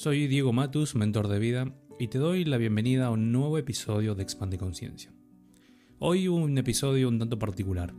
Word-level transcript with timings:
Soy 0.00 0.28
Diego 0.28 0.54
Matus, 0.54 0.94
mentor 0.94 1.28
de 1.28 1.38
vida, 1.38 1.74
y 1.98 2.08
te 2.08 2.16
doy 2.16 2.46
la 2.46 2.56
bienvenida 2.56 3.08
a 3.08 3.10
un 3.10 3.32
nuevo 3.32 3.58
episodio 3.58 4.14
de 4.14 4.22
Expande 4.22 4.56
Conciencia. 4.56 5.12
Hoy 5.98 6.26
un 6.26 6.56
episodio 6.56 7.06
un 7.06 7.18
tanto 7.18 7.38
particular, 7.38 7.92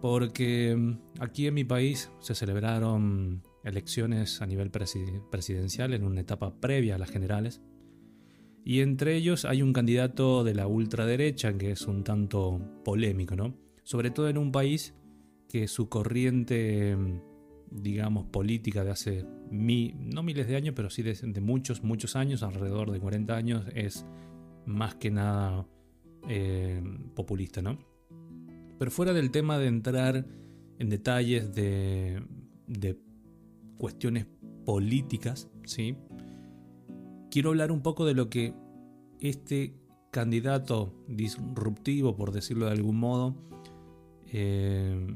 porque 0.00 0.96
aquí 1.20 1.46
en 1.46 1.54
mi 1.54 1.62
país 1.62 2.10
se 2.18 2.34
celebraron 2.34 3.44
elecciones 3.62 4.42
a 4.42 4.46
nivel 4.46 4.72
presidencial 4.72 5.94
en 5.94 6.02
una 6.02 6.22
etapa 6.22 6.58
previa 6.58 6.96
a 6.96 6.98
las 6.98 7.12
generales, 7.12 7.62
y 8.64 8.80
entre 8.80 9.14
ellos 9.14 9.44
hay 9.44 9.62
un 9.62 9.72
candidato 9.72 10.42
de 10.42 10.56
la 10.56 10.66
ultraderecha 10.66 11.56
que 11.56 11.70
es 11.70 11.86
un 11.86 12.02
tanto 12.02 12.60
polémico, 12.84 13.36
¿no? 13.36 13.56
Sobre 13.84 14.10
todo 14.10 14.28
en 14.28 14.38
un 14.38 14.50
país 14.50 14.92
que 15.48 15.68
su 15.68 15.88
corriente 15.88 16.96
digamos, 17.74 18.26
política 18.26 18.84
de 18.84 18.90
hace, 18.90 19.26
no 19.50 20.22
miles 20.22 20.46
de 20.46 20.56
años, 20.56 20.74
pero 20.76 20.90
sí 20.90 21.02
de, 21.02 21.40
muchos, 21.40 21.82
muchos 21.82 22.14
años, 22.16 22.42
alrededor 22.42 22.92
de 22.92 23.00
40 23.00 23.36
años, 23.36 23.64
es 23.74 24.06
más 24.64 24.94
que 24.94 25.10
nada 25.10 25.66
eh, 26.28 26.82
populista, 27.14 27.60
¿no? 27.60 27.78
Pero 28.78 28.90
fuera 28.90 29.12
del 29.12 29.30
tema 29.30 29.58
de 29.58 29.66
entrar 29.66 30.24
en 30.78 30.88
detalles 30.88 31.54
de, 31.54 32.22
de 32.66 32.98
cuestiones 33.76 34.26
políticas, 34.64 35.50
¿sí? 35.64 35.96
Quiero 37.30 37.50
hablar 37.50 37.72
un 37.72 37.82
poco 37.82 38.06
de 38.06 38.14
lo 38.14 38.30
que 38.30 38.54
este 39.20 39.74
candidato 40.12 40.94
disruptivo, 41.08 42.14
por 42.14 42.30
decirlo 42.30 42.66
de 42.66 42.72
algún 42.72 42.96
modo, 42.96 43.34
eh, 44.32 45.08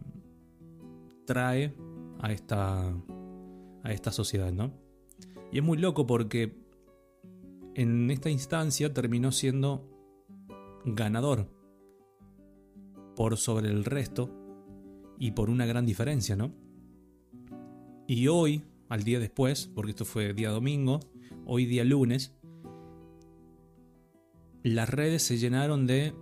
trae 1.25 1.75
a 2.21 2.33
esta, 2.33 2.89
a 3.83 3.93
esta 3.93 4.13
sociedad, 4.13 4.53
¿no? 4.53 4.73
Y 5.53 5.59
es 5.59 5.65
muy 5.65 5.79
loco 5.79 6.07
porque 6.07 6.57
en 7.75 8.11
esta 8.11 8.31
instancia 8.31 8.93
terminó 8.93 9.33
siendo 9.33 9.89
ganador 10.85 11.49
por 13.17 13.37
sobre 13.37 13.69
el 13.69 13.85
resto 13.85 14.31
y 15.19 15.33
por 15.33 15.51
una 15.51 15.67
gran 15.67 15.87
diferencia, 15.87 16.37
¿no? 16.37 16.53
Y 18.07 18.29
hoy, 18.29 18.65
al 18.89 19.03
día 19.03 19.19
después, 19.19 19.71
porque 19.75 19.91
esto 19.91 20.05
fue 20.05 20.33
día 20.35 20.51
domingo, 20.51 21.01
hoy 21.45 21.67
día 21.67 21.85
lunes, 21.85 22.35
las 24.63 24.89
redes 24.89 25.23
se 25.23 25.39
llenaron 25.39 25.87
de 25.87 26.15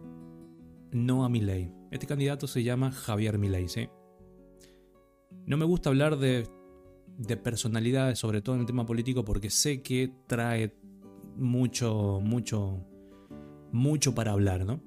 no 0.92 1.24
a 1.24 1.28
Milei. 1.28 1.72
Este 1.90 2.06
candidato 2.06 2.46
se 2.46 2.62
llama 2.62 2.90
Javier 2.90 3.38
Milei, 3.38 3.68
¿sí? 3.68 3.88
No 5.46 5.56
me 5.56 5.64
gusta 5.64 5.90
hablar 5.90 6.18
de, 6.18 6.48
personalidades, 7.42 8.18
sobre 8.18 8.42
todo 8.42 8.56
en 8.56 8.62
el 8.62 8.66
tema 8.66 8.84
político, 8.84 9.24
porque 9.24 9.48
sé 9.48 9.80
que 9.80 10.12
trae 10.26 10.74
mucho, 11.36 12.20
mucho, 12.20 12.84
mucho 13.70 14.14
para 14.14 14.32
hablar, 14.32 14.66
¿no? 14.66 14.80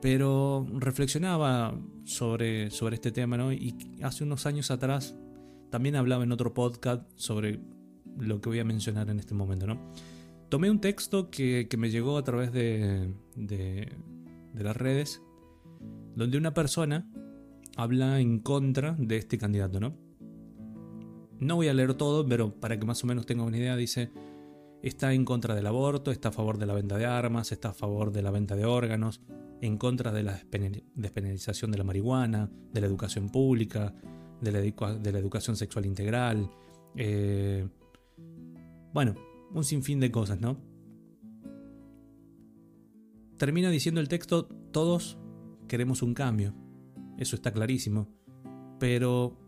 Pero 0.00 0.64
reflexionaba 0.74 1.76
sobre, 2.04 2.70
sobre 2.70 2.94
este 2.94 3.10
tema, 3.10 3.36
¿no? 3.36 3.52
Y 3.52 3.74
hace 4.02 4.22
unos 4.22 4.46
años 4.46 4.70
atrás 4.70 5.16
también 5.70 5.96
hablaba 5.96 6.22
en 6.22 6.30
otro 6.30 6.54
podcast 6.54 7.10
sobre 7.16 7.58
lo 8.16 8.40
que 8.40 8.50
voy 8.50 8.60
a 8.60 8.64
mencionar 8.64 9.10
en 9.10 9.18
este 9.18 9.34
momento, 9.34 9.66
¿no? 9.66 9.90
Tomé 10.50 10.70
un 10.70 10.80
texto 10.80 11.30
que, 11.30 11.68
me 11.76 11.90
llegó 11.90 12.16
a 12.16 12.22
través 12.22 12.52
de, 12.52 13.12
de, 13.34 13.92
de 14.52 14.64
las 14.64 14.76
redes, 14.76 15.20
donde 16.14 16.38
una 16.38 16.54
persona 16.54 17.10
habla 17.76 18.20
en 18.20 18.38
contra 18.38 18.94
de 18.98 19.16
este 19.16 19.38
candidato, 19.38 19.80
¿no? 19.80 19.96
No 21.38 21.56
voy 21.56 21.68
a 21.68 21.74
leer 21.74 21.94
todo, 21.94 22.26
pero 22.26 22.58
para 22.60 22.78
que 22.78 22.86
más 22.86 23.02
o 23.04 23.06
menos 23.06 23.26
tenga 23.26 23.42
una 23.42 23.58
idea, 23.58 23.76
dice, 23.76 24.10
está 24.82 25.12
en 25.12 25.24
contra 25.24 25.54
del 25.54 25.66
aborto, 25.66 26.10
está 26.10 26.28
a 26.28 26.32
favor 26.32 26.58
de 26.58 26.66
la 26.66 26.74
venta 26.74 26.96
de 26.96 27.06
armas, 27.06 27.52
está 27.52 27.70
a 27.70 27.74
favor 27.74 28.12
de 28.12 28.22
la 28.22 28.30
venta 28.30 28.56
de 28.56 28.64
órganos, 28.64 29.20
en 29.60 29.76
contra 29.78 30.12
de 30.12 30.22
la 30.22 30.40
despenalización 30.94 31.70
de 31.70 31.78
la 31.78 31.84
marihuana, 31.84 32.50
de 32.72 32.80
la 32.80 32.86
educación 32.86 33.30
pública, 33.30 33.94
de 34.40 34.52
la, 34.52 35.18
educación 35.18 35.56
sexual 35.56 35.86
integral. 35.86 36.50
Eh, 36.96 37.66
bueno, 38.92 39.14
un 39.52 39.64
sinfín 39.64 40.00
de 40.00 40.10
cosas, 40.10 40.40
¿no? 40.40 40.58
Termina 43.38 43.70
diciendo 43.70 44.00
el 44.00 44.08
texto, 44.08 44.46
todos 44.70 45.18
queremos 45.66 46.02
un 46.02 46.14
cambio 46.14 46.54
eso 47.18 47.36
está 47.36 47.52
clarísimo, 47.52 48.08
pero 48.78 49.38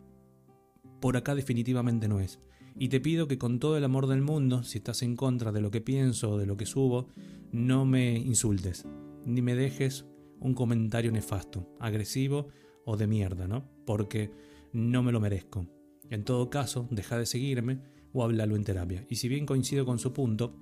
por 1.01 1.17
acá 1.17 1.35
definitivamente 1.35 2.09
no 2.09 2.21
es. 2.21 2.41
Y 2.79 2.89
te 2.89 3.01
pido 3.01 3.27
que 3.27 3.39
con 3.39 3.59
todo 3.59 3.77
el 3.77 3.85
amor 3.85 4.07
del 4.07 4.21
mundo, 4.21 4.63
si 4.63 4.79
estás 4.79 5.03
en 5.03 5.17
contra 5.17 5.53
de 5.53 5.61
lo 5.61 5.71
que 5.71 5.81
pienso 5.81 6.33
o 6.33 6.39
de 6.39 6.47
lo 6.47 6.57
que 6.57 6.67
subo, 6.67 7.09
no 7.51 7.87
me 7.87 8.19
insultes, 8.19 8.87
ni 9.25 9.41
me 9.41 9.55
dejes 9.55 10.05
un 10.41 10.55
comentario 10.55 11.11
nefasto, 11.11 11.75
agresivo 11.81 12.49
o 12.85 12.97
de 12.97 13.07
mierda, 13.07 13.49
¿no? 13.49 13.69
Porque 13.87 14.31
no 14.73 15.03
me 15.03 15.13
lo 15.13 15.21
merezco. 15.21 15.67
En 16.11 16.25
todo 16.25 16.51
caso, 16.51 16.87
deja 16.91 17.19
de 17.19 17.27
seguirme 17.27 17.81
o 18.13 18.23
háblalo 18.23 18.57
en 18.57 18.65
terapia. 18.65 19.07
Y 19.09 19.17
si 19.17 19.29
bien 19.29 19.47
coincido 19.47 19.85
con 19.85 19.99
su 19.99 20.13
punto, 20.13 20.55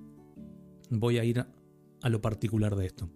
voy 0.90 1.18
a 1.18 1.24
ir 1.24 1.40
a, 1.40 2.08
lo 2.08 2.20
particular 2.20 2.76
de 2.76 2.86
esto. 2.86 3.08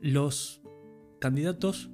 Los 0.00 0.59
candidatos 1.20 1.90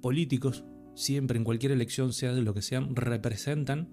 políticos, 0.00 0.64
siempre 0.94 1.38
en 1.38 1.44
cualquier 1.44 1.72
elección, 1.72 2.12
sea 2.12 2.32
de 2.32 2.42
lo 2.42 2.54
que 2.54 2.62
sean, 2.62 2.94
representan 2.94 3.90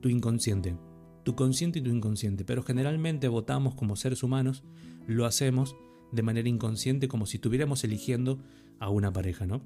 tu 0.00 0.08
inconsciente. 0.08 0.76
Tu 1.24 1.34
consciente 1.34 1.78
y 1.78 1.82
tu 1.82 1.90
inconsciente. 1.90 2.44
Pero 2.44 2.62
generalmente 2.62 3.28
votamos 3.28 3.74
como 3.74 3.96
seres 3.96 4.22
humanos, 4.22 4.64
lo 5.06 5.24
hacemos 5.24 5.76
de 6.12 6.22
manera 6.22 6.48
inconsciente 6.48 7.08
como 7.08 7.26
si 7.26 7.38
estuviéramos 7.38 7.84
eligiendo 7.84 8.42
a 8.78 8.90
una 8.90 9.12
pareja, 9.12 9.46
¿no? 9.46 9.62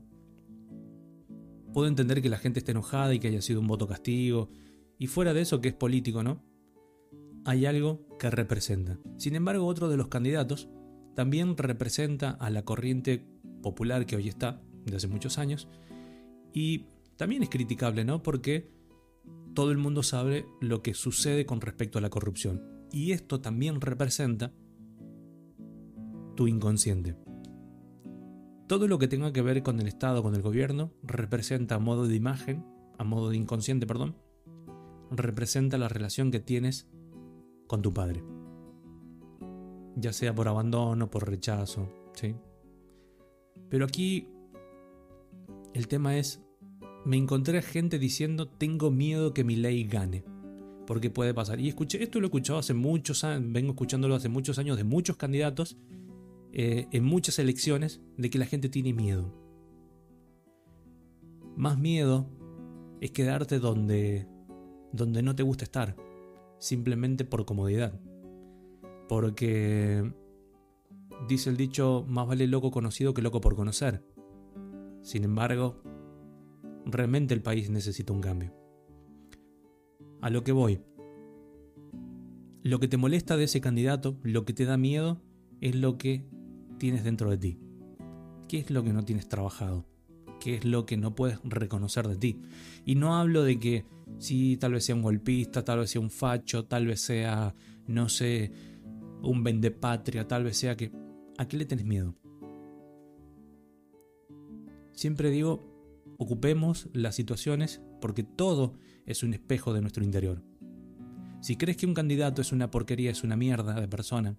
Puedo 1.73 1.89
entender 1.89 2.23
que 2.23 2.29
la 2.29 2.39
gente 2.39 2.61
esté 2.61 2.73
enojada 2.73 3.13
y 3.15 3.19
que 3.19 3.29
haya 3.29 3.43
sido 3.43 3.61
un 3.61 3.67
voto 3.67 3.87
castigo, 3.89 4.51
y 4.99 5.09
fuera 5.09 5.35
de 5.35 5.43
eso 5.43 5.61
que 5.61 5.69
es 5.69 5.75
político, 5.75 6.23
¿no? 6.23 6.43
Hay 7.45 7.67
algo 7.67 8.07
que 8.19 8.31
representa. 8.31 8.99
Sin 9.19 9.35
embargo, 9.35 9.67
otro 9.67 9.89
de 9.89 9.97
los 9.97 10.09
candidatos 10.09 10.69
también 11.15 11.57
representa 11.57 12.31
a 12.31 12.51
la 12.51 12.65
corriente 12.65 13.27
popular 13.67 14.07
que 14.07 14.15
hoy 14.15 14.29
está, 14.29 14.63
de 14.85 14.95
hace 14.95 15.09
muchos 15.09 15.39
años, 15.39 15.67
y 16.53 16.87
también 17.17 17.43
es 17.43 17.51
criticable, 17.51 18.05
¿no? 18.05 18.23
Porque 18.23 18.71
todo 19.55 19.73
el 19.73 19.79
mundo 19.79 20.05
sabe 20.05 20.47
lo 20.61 20.83
que 20.83 20.95
sucede 20.95 21.47
con 21.47 21.61
respecto 21.61 21.99
a 21.99 22.01
la 22.01 22.09
corrupción. 22.09 22.63
Y 22.93 23.11
esto 23.11 23.41
también 23.41 23.81
representa 23.81 24.53
tu 26.37 26.47
inconsciente. 26.47 27.17
Todo 28.69 28.87
lo 28.87 29.01
que 29.01 29.09
tenga 29.09 29.33
que 29.33 29.43
ver 29.43 29.65
con 29.65 29.81
el 29.81 29.89
Estado, 29.89 30.23
con 30.23 30.37
el 30.37 30.43
gobierno, 30.43 30.93
representa 31.03 31.75
a 31.75 31.81
modo 31.81 32.07
de 32.07 32.15
imagen, 32.15 32.65
a 32.99 33.03
modo 33.03 33.31
de 33.31 33.37
inconsciente, 33.37 33.85
perdón, 33.85 34.15
representa 35.11 35.77
la 35.77 35.89
relación 35.89 36.31
que 36.31 36.39
tienes 36.39 36.89
con 37.67 37.83
tu 37.83 37.93
padre. 37.93 38.23
Ya 39.97 40.13
sea 40.13 40.33
por 40.33 40.47
abandono, 40.47 41.11
por 41.11 41.29
rechazo, 41.29 41.89
¿sí? 42.15 42.37
Pero 43.69 43.85
aquí 43.85 44.29
el 45.75 45.89
tema 45.89 46.17
es, 46.17 46.43
me 47.05 47.17
encontré 47.17 47.63
gente 47.63 47.99
diciendo, 47.99 48.49
tengo 48.49 48.91
miedo 48.91 49.35
que 49.35 49.45
mi 49.45 49.57
ley 49.57 49.85
gane. 49.85 50.25
Porque 50.87 51.11
puede 51.11 51.35
pasar. 51.35 51.61
Y 51.61 51.69
escuché, 51.69 52.03
esto 52.03 52.21
lo 52.21 52.27
he 52.27 52.29
escuchado 52.29 52.59
hace 52.59 52.75
muchos 52.75 53.25
años, 53.25 53.53
vengo 53.53 53.73
escuchándolo 53.73 54.15
hace 54.15 54.29
muchos 54.29 54.59
años 54.59 54.77
de 54.77 54.85
muchos 54.85 55.17
candidatos, 55.17 55.77
eh, 56.53 56.87
en 56.93 57.05
muchas 57.05 57.39
elecciones, 57.39 58.01
de 58.17 58.31
que 58.31 58.39
la 58.39 58.47
gente 58.47 58.69
tiene 58.69 58.93
miedo. 58.93 59.35
Más 61.57 61.79
miedo 61.79 62.29
es 63.01 63.11
quedarte 63.11 63.59
donde, 63.59 64.27
donde 64.93 65.23
no 65.23 65.35
te 65.35 65.43
gusta 65.43 65.65
estar, 65.65 65.97
simplemente 66.59 67.25
por 67.25 67.45
comodidad. 67.45 68.01
Porque 69.09 70.13
Dice 71.29 71.51
el 71.51 71.57
dicho, 71.57 72.05
más 72.09 72.27
vale 72.27 72.47
loco 72.47 72.71
conocido 72.71 73.15
que 73.15 73.23
loco 73.23 73.41
por 73.41 73.57
conocer. 73.57 74.05
Sin 75.03 75.25
embargo, 75.25 75.81
realmente 76.85 77.35
el 77.35 77.43
país 77.43 77.71
necesita 77.71 78.13
un 78.13 78.21
cambio. 78.21 78.55
A 80.21 80.31
lo 80.31 80.45
que 80.45 80.53
voy. 80.53 80.81
Lo 82.63 82.81
que 82.81 82.89
te 82.89 82.97
molesta 82.97 83.37
de 83.37 83.45
ese 83.45 83.61
candidato, 83.61 84.19
lo 84.23 84.45
que 84.45 84.53
te 84.53 84.65
da 84.65 84.77
miedo, 84.77 85.21
es 85.61 85.75
lo 85.75 85.99
que 85.99 86.25
tienes 86.79 87.05
dentro 87.05 87.31
de 87.31 87.39
ti. 87.39 87.59
¿Qué 88.49 88.59
es 88.59 88.71
lo 88.71 88.85
que 88.85 88.93
no 88.93 89.05
tienes 89.05 89.29
trabajado? 89.29 89.87
¿Qué 90.41 90.57
es 90.57 90.65
lo 90.65 90.87
que 90.87 90.97
no 90.97 91.15
puedes 91.15 91.41
reconocer 91.45 92.07
de 92.09 92.17
ti? 92.17 92.41
Y 92.85 92.95
no 92.95 93.17
hablo 93.17 93.43
de 93.43 93.59
que 93.59 93.85
sí, 94.19 94.57
tal 94.57 94.73
vez 94.73 94.85
sea 94.85 94.95
un 94.95 95.03
golpista, 95.03 95.65
tal 95.65 95.81
vez 95.81 95.91
sea 95.91 96.01
un 96.01 96.11
facho, 96.11 96.65
tal 96.67 96.87
vez 96.87 97.01
sea, 97.01 97.55
no 97.87 98.09
sé, 98.09 98.53
un 99.23 99.43
vendepatria, 99.43 100.29
tal 100.29 100.45
vez 100.45 100.57
sea 100.57 100.77
que 100.77 100.93
¿A 101.39 101.49
qué 101.49 101.57
le 101.57 101.67
tenés 101.67 101.85
miedo? 101.85 102.15
Siempre 104.93 105.31
digo, 105.31 105.63
ocupemos 106.19 106.89
las 106.93 107.15
situaciones 107.15 107.83
porque 108.01 108.23
todo 108.23 108.79
es 109.05 109.23
un 109.23 109.35
espejo 109.35 109.75
de 109.75 109.83
nuestro 109.83 110.03
interior. 110.03 110.43
Si 111.41 111.57
crees 111.57 111.77
que 111.77 111.87
un 111.87 111.95
candidato 111.95 112.41
es 112.41 112.53
una 112.53 112.71
porquería, 112.71 113.11
es 113.11 113.23
una 113.23 113.37
mierda 113.37 113.79
de 113.79 113.89
persona, 113.89 114.37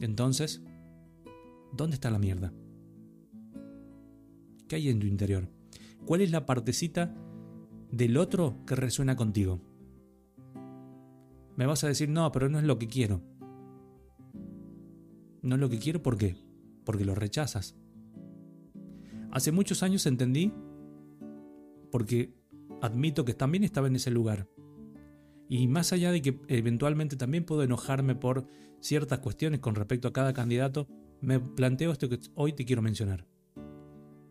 entonces, 0.00 0.62
¿dónde 1.72 1.94
está 1.94 2.10
la 2.10 2.18
mierda? 2.18 2.54
¿Qué 4.66 4.76
hay 4.76 4.88
en 4.88 4.98
tu 4.98 5.06
interior? 5.06 5.48
¿Cuál 6.06 6.22
es 6.22 6.30
la 6.30 6.46
partecita 6.46 7.14
del 7.92 8.16
otro 8.16 8.64
que 8.66 8.76
resuena 8.76 9.14
contigo? 9.14 9.60
Me 11.56 11.66
vas 11.66 11.84
a 11.84 11.88
decir, 11.88 12.08
no, 12.08 12.32
pero 12.32 12.48
no 12.48 12.58
es 12.58 12.64
lo 12.64 12.78
que 12.78 12.88
quiero. 12.88 13.20
No 15.50 15.56
es 15.56 15.60
lo 15.60 15.68
que 15.68 15.80
quiero, 15.80 16.00
¿por 16.00 16.16
qué? 16.16 16.36
Porque 16.84 17.04
lo 17.04 17.16
rechazas. 17.16 17.74
Hace 19.32 19.50
muchos 19.50 19.82
años 19.82 20.06
entendí, 20.06 20.52
porque 21.90 22.32
admito 22.80 23.24
que 23.24 23.34
también 23.34 23.64
estaba 23.64 23.88
en 23.88 23.96
ese 23.96 24.12
lugar. 24.12 24.48
Y 25.48 25.66
más 25.66 25.92
allá 25.92 26.12
de 26.12 26.22
que 26.22 26.38
eventualmente 26.46 27.16
también 27.16 27.44
puedo 27.44 27.64
enojarme 27.64 28.14
por 28.14 28.46
ciertas 28.78 29.18
cuestiones 29.18 29.58
con 29.58 29.74
respecto 29.74 30.06
a 30.06 30.12
cada 30.12 30.32
candidato, 30.32 30.86
me 31.20 31.40
planteo 31.40 31.90
esto 31.90 32.08
que 32.08 32.20
hoy 32.36 32.52
te 32.52 32.64
quiero 32.64 32.80
mencionar. 32.80 33.26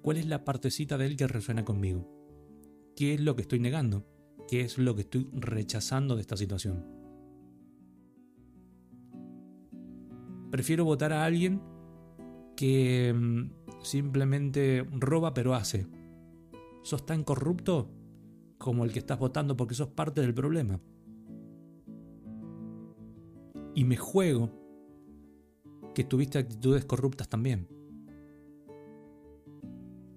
¿Cuál 0.02 0.16
es 0.16 0.26
la 0.26 0.46
partecita 0.46 0.98
de 0.98 1.06
él 1.06 1.18
que 1.18 1.28
resuena 1.28 1.66
conmigo? 1.66 2.10
¿Qué 2.96 3.16
es 3.16 3.20
lo 3.20 3.36
que 3.36 3.42
estoy 3.42 3.60
negando? 3.60 4.08
¿Qué 4.48 4.62
es 4.62 4.78
lo 4.78 4.96
que 4.96 5.02
estoy 5.02 5.28
rechazando 5.34 6.16
de 6.16 6.22
esta 6.22 6.38
situación? 6.38 6.99
Prefiero 10.52 10.84
votar 10.86 11.14
a 11.14 11.26
alguien 11.26 11.62
que 12.56 13.14
mm, 13.14 13.84
simplemente 13.84 14.86
roba 14.92 15.34
pero 15.34 15.54
hace. 15.54 15.88
¿Sos 16.82 17.06
tan 17.06 17.24
corrupto 17.24 17.90
como 18.58 18.84
el 18.84 18.92
que 18.92 19.00
estás 19.00 19.20
votando 19.20 19.56
porque 19.56 19.76
sos 19.76 19.90
parte 19.90 20.22
del 20.22 20.34
problema? 20.34 20.80
Y 23.76 23.84
me 23.84 23.96
juego 23.96 24.50
que 25.94 26.04
tuviste 26.04 26.40
actitudes 26.40 26.86
corruptas 26.86 27.30
también. 27.30 27.68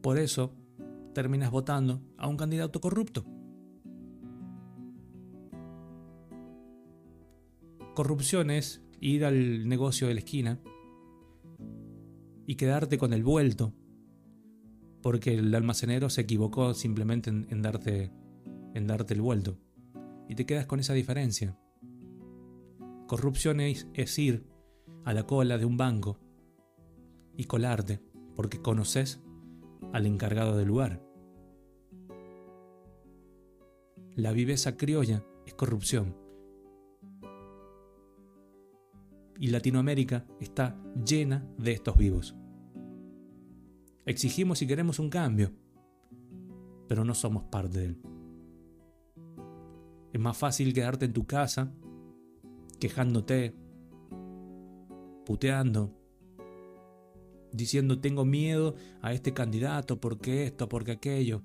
Por 0.00 0.19
eso 0.19 0.52
terminas 1.12 1.50
votando 1.50 2.00
a 2.17 2.26
un 2.26 2.37
candidato 2.37 2.81
corrupto. 2.81 3.25
Corrupción 7.94 8.50
es 8.50 8.82
ir 9.02 9.25
al 9.25 9.69
negocio 9.69 10.06
de 10.06 10.14
la 10.14 10.20
esquina 10.20 10.60
y 12.46 12.54
quedarte 12.54 12.99
con 12.99 13.12
el 13.12 13.25
vuelto 13.25 13.75
porque 15.02 15.34
el 15.34 15.52
almacenero 15.54 16.08
se 16.08 16.20
equivocó 16.20 16.72
simplemente 16.72 17.28
en, 17.28 17.62
darte, 17.62 18.12
en 18.75 18.87
darte 18.87 19.14
el 19.14 19.20
vuelto 19.20 19.58
y 20.28 20.37
te 20.37 20.46
quedas 20.46 20.66
con 20.66 20.78
esa 20.78 20.94
diferencia. 20.94 21.58
Corrupción 23.08 23.60
es, 23.60 23.88
es 23.93 24.16
ir 24.20 24.46
a 25.04 25.12
la 25.12 25.26
cola 25.26 25.58
de 25.58 25.64
un 25.64 25.76
banco 25.76 26.20
y 27.37 27.44
colarte 27.44 28.00
porque 28.37 28.62
conoces 28.62 29.20
al 29.93 30.06
encargado 30.06 30.56
del 30.56 30.69
lugar. 30.69 31.04
La 34.14 34.31
viveza 34.31 34.76
criolla 34.76 35.25
es 35.44 35.54
corrupción. 35.54 36.22
Y 39.43 39.49
Latinoamérica 39.49 40.25
está 40.39 40.81
llena 41.05 41.44
de 41.59 41.73
estos 41.73 41.97
vivos. 41.97 42.37
Exigimos 44.06 44.62
y 44.62 44.69
queremos 44.69 45.00
un 45.00 45.11
cambio, 45.11 45.50
pero 46.87 47.05
no 47.05 47.12
somos 47.12 47.43
parte 47.50 47.79
de 47.81 47.85
él. 47.87 48.03
Es 50.12 50.21
más 50.21 50.39
fácil 50.39 50.73
quedarte 50.73 51.06
en 51.06 51.12
tu 51.12 51.27
casa, 51.27 51.75
quejándote, 52.79 53.56
puteando, 55.27 55.93
diciendo 57.50 58.00
tengo 58.00 58.25
miedo 58.25 58.77
a 59.00 59.12
este 59.12 59.35
candidato 59.35 60.00
porque 60.00 60.45
esto, 60.45 60.69
porque 60.69 60.93
aquello. 60.93 61.43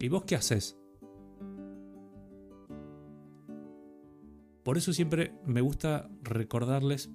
¿Y 0.00 0.08
vos 0.08 0.24
qué 0.24 0.34
haces? 0.34 0.76
Por 4.66 4.76
eso 4.78 4.92
siempre 4.92 5.32
me 5.46 5.60
gusta 5.60 6.10
recordarles 6.24 7.08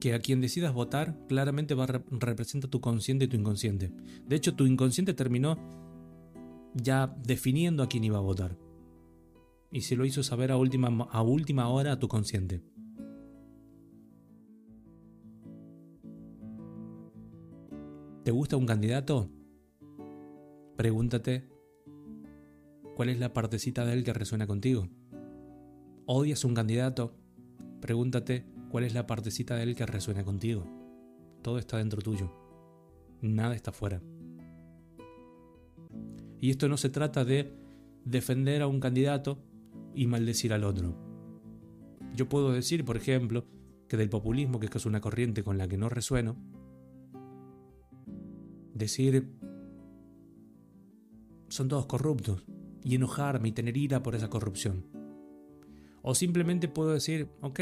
que 0.00 0.12
a 0.12 0.18
quien 0.18 0.40
decidas 0.40 0.74
votar 0.74 1.16
claramente 1.28 1.76
va 1.76 1.84
a 1.84 2.02
representa 2.10 2.66
tu 2.66 2.80
consciente 2.80 3.26
y 3.26 3.28
tu 3.28 3.36
inconsciente. 3.36 3.92
De 4.26 4.34
hecho, 4.34 4.56
tu 4.56 4.66
inconsciente 4.66 5.14
terminó 5.14 5.56
ya 6.74 7.14
definiendo 7.22 7.84
a 7.84 7.88
quién 7.88 8.02
iba 8.02 8.18
a 8.18 8.20
votar. 8.20 8.58
Y 9.70 9.82
se 9.82 9.94
lo 9.94 10.04
hizo 10.04 10.24
saber 10.24 10.50
a 10.50 10.56
última, 10.56 10.88
a 11.04 11.22
última 11.22 11.68
hora 11.68 11.92
a 11.92 11.98
tu 12.00 12.08
consciente. 12.08 12.60
¿Te 18.24 18.32
gusta 18.32 18.56
un 18.56 18.66
candidato? 18.66 19.30
Pregúntate 20.76 21.48
cuál 22.96 23.10
es 23.10 23.20
la 23.20 23.32
partecita 23.32 23.86
de 23.86 23.92
él 23.92 24.02
que 24.02 24.12
resuena 24.12 24.48
contigo. 24.48 24.88
¿Odias 26.10 26.42
un 26.46 26.54
candidato? 26.54 27.12
Pregúntate 27.82 28.46
cuál 28.70 28.84
es 28.84 28.94
la 28.94 29.06
partecita 29.06 29.56
de 29.56 29.64
él 29.64 29.76
que 29.76 29.84
resuena 29.84 30.24
contigo. 30.24 30.64
Todo 31.42 31.58
está 31.58 31.76
dentro 31.76 32.00
tuyo. 32.00 32.32
Nada 33.20 33.54
está 33.54 33.72
fuera. 33.72 34.00
Y 36.40 36.48
esto 36.48 36.66
no 36.66 36.78
se 36.78 36.88
trata 36.88 37.26
de 37.26 37.52
defender 38.06 38.62
a 38.62 38.68
un 38.68 38.80
candidato 38.80 39.44
y 39.94 40.06
maldecir 40.06 40.54
al 40.54 40.64
otro. 40.64 40.96
Yo 42.14 42.26
puedo 42.26 42.52
decir, 42.52 42.86
por 42.86 42.96
ejemplo, 42.96 43.44
que 43.86 43.98
del 43.98 44.08
populismo, 44.08 44.58
que 44.58 44.70
es 44.74 44.86
una 44.86 45.02
corriente 45.02 45.44
con 45.44 45.58
la 45.58 45.68
que 45.68 45.76
no 45.76 45.90
resueno, 45.90 46.38
decir 48.72 49.30
son 51.48 51.68
todos 51.68 51.84
corruptos 51.84 52.46
y 52.82 52.94
enojarme 52.94 53.50
y 53.50 53.52
tener 53.52 53.76
ira 53.76 54.02
por 54.02 54.14
esa 54.14 54.30
corrupción. 54.30 54.97
O 56.02 56.14
simplemente 56.14 56.68
puedo 56.68 56.92
decir, 56.92 57.28
ok, 57.40 57.60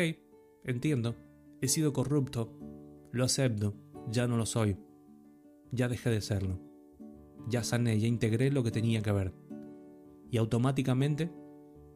entiendo, 0.64 1.16
he 1.60 1.68
sido 1.68 1.92
corrupto, 1.92 2.52
lo 3.12 3.24
acepto, 3.24 3.74
ya 4.10 4.26
no 4.26 4.36
lo 4.36 4.46
soy, 4.46 4.76
ya 5.72 5.88
dejé 5.88 6.10
de 6.10 6.20
serlo, 6.20 6.60
ya 7.48 7.62
sané, 7.62 7.98
ya 7.98 8.06
integré 8.06 8.50
lo 8.50 8.62
que 8.62 8.70
tenía 8.70 9.02
que 9.02 9.10
haber. 9.10 9.32
Y 10.30 10.38
automáticamente 10.38 11.30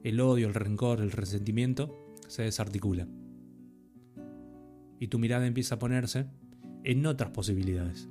el 0.03 0.21
odio, 0.21 0.49
el 0.49 0.55
rencor, 0.55 1.01
el 1.01 1.11
resentimiento 1.11 1.95
se 2.27 2.43
desarticula. 2.43 3.07
Y 4.99 5.09
tu 5.09 5.19
mirada 5.19 5.47
empieza 5.47 5.77
a 5.77 5.79
ponerse 5.79 6.27
en 6.85 7.05
otras 7.07 7.31
posibilidades. 7.31 8.09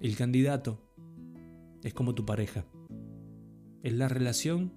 El 0.00 0.16
candidato 0.16 0.80
es 1.82 1.94
como 1.94 2.14
tu 2.14 2.26
pareja. 2.26 2.64
Es 3.82 3.92
la 3.92 4.08
relación 4.08 4.72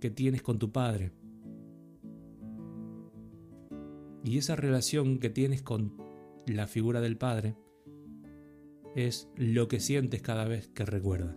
que 0.00 0.10
tienes 0.10 0.42
con 0.42 0.58
tu 0.58 0.72
padre. 0.72 1.12
Y 4.24 4.38
esa 4.38 4.56
relación 4.56 5.18
que 5.18 5.30
tienes 5.30 5.62
con 5.62 5.96
la 6.46 6.66
figura 6.66 7.00
del 7.00 7.16
padre 7.16 7.56
es 8.94 9.28
lo 9.36 9.68
que 9.68 9.78
sientes 9.78 10.22
cada 10.22 10.46
vez 10.46 10.68
que 10.68 10.84
recuerdas. 10.86 11.36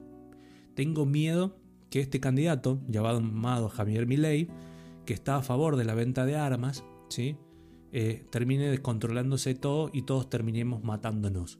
Tengo 0.76 1.06
miedo 1.06 1.58
que 1.90 2.00
este 2.00 2.22
candidato, 2.22 2.82
llamado 2.88 3.68
Javier 3.68 4.08
Milei, 4.08 4.48
que 5.06 5.14
está 5.14 5.36
a 5.36 5.42
favor 5.42 5.76
de 5.76 5.84
la 5.84 5.96
venta 5.96 6.26
de 6.26 6.38
armas, 6.38 6.86
¿sí? 7.10 7.36
Eh, 7.92 8.24
termine 8.30 8.70
descontrolándose 8.70 9.56
todo 9.56 9.90
y 9.92 10.04
todos 10.04 10.30
terminemos 10.30 10.84
matándonos. 10.84 11.60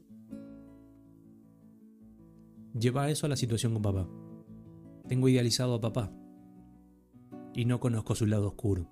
Lleva 2.72 3.10
eso 3.10 3.26
a 3.26 3.28
la 3.28 3.36
situación 3.36 3.72
con 3.74 3.82
papá. 3.82 4.08
Tengo 5.10 5.28
idealizado 5.28 5.74
a 5.74 5.80
papá 5.80 6.12
y 7.52 7.64
no 7.64 7.80
conozco 7.80 8.14
su 8.14 8.26
lado 8.26 8.46
oscuro. 8.46 8.86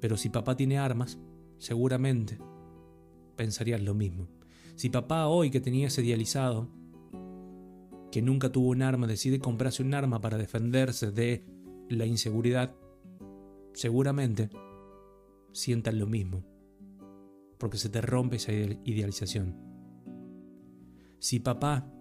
Pero 0.00 0.16
si 0.16 0.30
papá 0.30 0.56
tiene 0.56 0.78
armas, 0.78 1.18
seguramente 1.58 2.38
pensarías 3.36 3.82
lo 3.82 3.92
mismo. 3.92 4.28
Si 4.76 4.88
papá 4.88 5.26
hoy 5.26 5.50
que 5.50 5.60
tenía 5.60 5.88
ese 5.88 6.02
idealizado, 6.02 6.70
que 8.10 8.22
nunca 8.22 8.50
tuvo 8.50 8.70
un 8.70 8.80
arma, 8.80 9.06
decide 9.06 9.40
comprarse 9.40 9.82
un 9.82 9.92
arma 9.92 10.22
para 10.22 10.38
defenderse 10.38 11.10
de 11.10 11.44
la 11.90 12.06
inseguridad, 12.06 12.74
seguramente 13.74 14.48
sientan 15.52 15.98
lo 15.98 16.06
mismo, 16.06 16.46
porque 17.58 17.76
se 17.76 17.90
te 17.90 18.00
rompe 18.00 18.36
esa 18.36 18.52
idealización. 18.52 19.54
Si 21.18 21.40
papá 21.40 21.92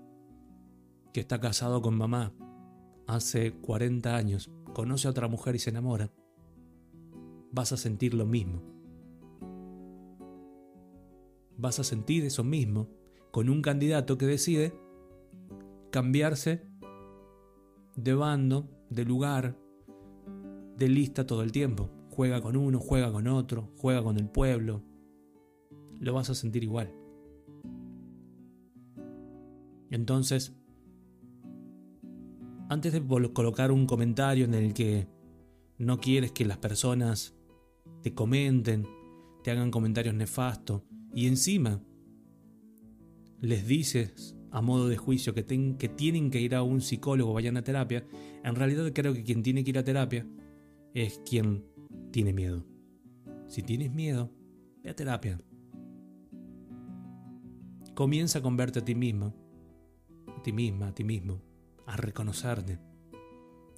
que 1.12 1.20
está 1.20 1.42
casado 1.42 1.82
con 1.82 1.98
mamá 1.98 2.34
hace 3.08 3.54
40 3.54 4.16
años, 4.16 4.52
conoce 4.74 5.08
a 5.08 5.12
otra 5.12 5.28
mujer 5.28 5.56
y 5.56 5.60
se 5.60 5.70
enamora, 5.70 6.12
vas 7.52 7.72
a 7.72 7.78
sentir 7.78 8.14
lo 8.14 8.26
mismo. 8.26 8.62
Vas 11.58 11.80
a 11.80 11.84
sentir 11.84 12.26
eso 12.26 12.44
mismo 12.44 12.90
con 13.32 13.50
un 13.50 13.62
candidato 13.62 14.18
que 14.18 14.26
decide 14.26 14.74
cambiarse 15.92 16.68
de 17.96 18.14
bando, 18.16 18.70
de 18.90 19.06
lugar, 19.06 19.58
de 20.78 20.90
lista 20.90 21.26
todo 21.26 21.44
el 21.44 21.52
tiempo. 21.52 21.90
Juega 22.10 22.42
con 22.42 22.56
uno, 22.56 22.80
juega 22.80 23.12
con 23.12 23.28
otro, 23.28 23.72
juega 23.78 24.04
con 24.04 24.18
el 24.18 24.28
pueblo. 24.28 24.82
Lo 26.00 26.14
vas 26.14 26.30
a 26.30 26.36
sentir 26.36 26.64
igual. 26.64 26.92
Entonces, 29.90 30.56
antes 32.74 32.92
de 32.92 33.03
colocar 33.34 33.72
un 33.72 33.86
comentario 33.86 34.46
en 34.46 34.56
el 34.56 34.74
que 34.74 35.08
no 35.77 36.00
quieres 36.00 36.32
que 36.32 36.44
las 36.44 36.58
personas 36.58 37.36
te 38.01 38.13
comenten, 38.13 38.88
te 39.44 39.51
hagan 39.51 39.70
comentarios 39.70 40.15
nefastos 40.15 40.82
y 41.13 41.27
encima 41.27 41.82
les 43.39 43.68
dices 43.68 44.36
a 44.51 44.62
modo 44.62 44.88
de 44.88 44.98
juicio 44.98 45.34
que, 45.34 45.44
tienen 45.44 46.32
que 46.32 46.42
ir 46.42 46.56
a 46.56 46.63
un 46.63 46.82
psicólogo 46.82 47.34
vayan 47.34 47.58
a 47.58 47.63
terapia, 47.63 48.06
en 48.44 48.56
realidad 48.56 48.92
creo 48.94 49.13
que 49.13 49.24
quien 49.24 49.44
tiene 49.44 49.63
que 49.63 49.70
ir 49.70 49.77
a 49.77 49.84
terapia 49.84 50.27
es 50.94 51.20
quien 51.27 51.65
tiene 52.12 52.34
miedo. 52.34 52.65
Si 53.48 53.63
tienes 53.63 53.92
miedo, 53.92 54.32
ve 54.84 54.89
a 54.89 54.96
terapia. 54.96 55.39
Comienza 57.96 58.42
con 58.42 58.58
verte 58.58 58.80
a 58.80 58.86
ti 58.86 58.96
mismo, 58.96 59.34
a 60.36 60.42
ti 60.42 60.51
misma, 60.51 60.88
a 60.88 60.94
ti 60.94 61.03
mismo, 61.03 61.42
a 61.86 61.98
reconocerte. 61.98 62.80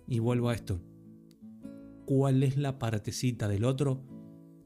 Y 0.08 0.20
vuelvo 0.20 0.50
a 0.50 0.54
esto. 0.54 0.80
¿Cuál 2.06 2.44
es 2.44 2.58
la 2.58 2.78
partecita 2.78 3.48
del 3.48 3.66
otro 3.66 4.04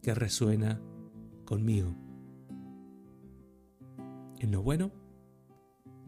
que 0.01 0.13
resuena 0.13 0.81
conmigo? 1.45 1.95
¿En 4.39 4.51
lo 4.51 4.61
bueno 4.61 4.91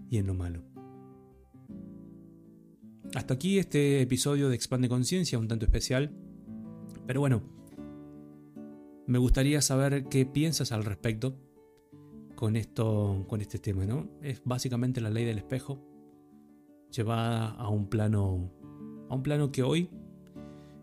y 0.09 0.17
en 0.17 0.27
lo 0.27 0.33
malo? 0.33 0.63
Hasta 3.15 3.33
aquí 3.33 3.59
este 3.59 4.01
episodio 4.01 4.49
de 4.49 4.55
Expande 4.55 4.87
Conciencia, 4.87 5.37
un 5.39 5.47
tanto 5.47 5.65
especial. 5.65 6.15
Pero 7.05 7.19
bueno, 7.19 7.41
me 9.07 9.17
gustaría 9.17 9.61
saber 9.61 10.05
qué 10.05 10.25
piensas 10.25 10.71
al 10.71 10.85
respecto 10.85 11.37
con 12.35 12.55
esto, 12.55 13.25
con 13.27 13.41
este 13.41 13.59
tema, 13.59 13.85
¿no? 13.85 14.09
Es 14.21 14.41
básicamente 14.45 15.01
la 15.01 15.09
ley 15.09 15.25
del 15.25 15.37
espejo 15.37 15.90
llevada 16.91 17.49
a 17.49 17.69
un 17.69 17.87
plano, 17.87 18.51
a 19.09 19.15
un 19.15 19.23
plano 19.23 19.51
que 19.51 19.63
hoy 19.63 19.89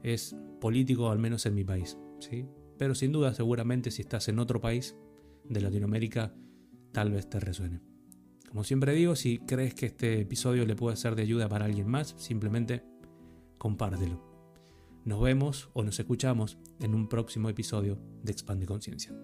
es 0.02 0.36
político, 0.60 1.10
al 1.10 1.18
menos 1.18 1.46
en 1.46 1.54
mi 1.54 1.64
país, 1.64 1.98
¿sí? 2.18 2.46
Pero 2.78 2.94
sin 2.94 3.12
duda, 3.12 3.34
seguramente, 3.34 3.90
si 3.90 4.02
estás 4.02 4.28
en 4.28 4.38
otro 4.38 4.60
país 4.60 4.96
de 5.44 5.60
Latinoamérica, 5.60 6.34
tal 6.92 7.10
vez 7.10 7.28
te 7.28 7.40
resuene. 7.40 7.80
Como 8.48 8.64
siempre 8.64 8.94
digo, 8.94 9.14
si 9.14 9.38
crees 9.38 9.74
que 9.74 9.86
este 9.86 10.20
episodio 10.20 10.64
le 10.64 10.74
puede 10.74 10.96
ser 10.96 11.14
de 11.14 11.22
ayuda 11.22 11.48
para 11.48 11.66
alguien 11.66 11.88
más, 11.88 12.14
simplemente 12.16 12.82
compártelo. 13.58 14.24
Nos 15.04 15.20
vemos 15.20 15.70
o 15.74 15.82
nos 15.82 15.98
escuchamos 15.98 16.58
en 16.80 16.94
un 16.94 17.08
próximo 17.08 17.48
episodio 17.48 17.98
de 18.22 18.32
Expande 18.32 18.66
Conciencia. 18.66 19.14